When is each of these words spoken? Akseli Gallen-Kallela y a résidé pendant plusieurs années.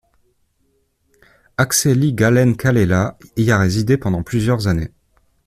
Akseli 1.57 2.13
Gallen-Kallela 2.15 3.19
y 3.37 3.51
a 3.51 3.59
résidé 3.59 3.97
pendant 3.97 4.23
plusieurs 4.23 4.65
années. 4.67 4.89